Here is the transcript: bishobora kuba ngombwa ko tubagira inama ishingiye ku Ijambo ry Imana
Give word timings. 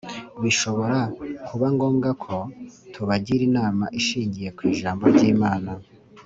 bishobora 0.43 0.99
kuba 1.47 1.67
ngombwa 1.75 2.09
ko 2.23 2.35
tubagira 2.93 3.41
inama 3.49 3.85
ishingiye 3.99 4.49
ku 4.55 4.61
Ijambo 4.71 5.03
ry 5.13 5.23
Imana 5.35 5.71